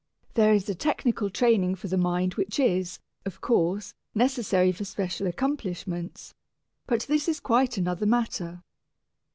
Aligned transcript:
There 0.33 0.51
is 0.51 0.67
a 0.67 0.73
technical 0.73 1.29
training 1.29 1.75
for 1.75 1.87
the 1.87 1.95
mind 1.95 2.33
which 2.33 2.59
is, 2.59 2.97
of 3.23 3.39
course, 3.39 3.93
necessary 4.15 4.71
for 4.71 4.83
special 4.83 5.27
accomplishments, 5.27 6.33
but 6.87 7.01
this 7.01 7.29
is 7.29 7.39
quite 7.39 7.77
another 7.77 8.07
matter. 8.07 8.63